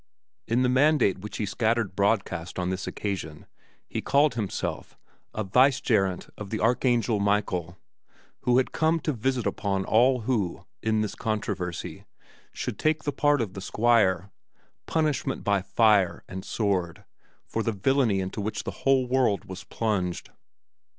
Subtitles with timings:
[0.47, 3.45] In the mandate which he scattered broadcast on this occasion
[3.87, 4.97] he called himself
[5.31, 7.77] "a vicegerent of the archangel Michael
[8.39, 12.05] who had come to visit upon all who, in this controversy,
[12.51, 14.31] should take the part of the Squire,
[14.87, 17.03] punishment by fire and sword
[17.45, 20.31] for the villainy into which the whole world was plunged."